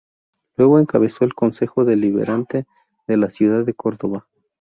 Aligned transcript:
Luego 0.57 0.79
encabezó 0.79 1.25
el 1.25 1.35
Concejo 1.35 1.85
Deliberante 1.85 2.65
de 3.05 3.17
la 3.17 3.29
ciudad 3.29 3.63
de 3.63 3.75
Córdoba. 3.75 4.27